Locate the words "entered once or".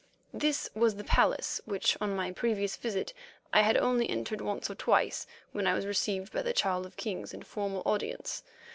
4.09-4.73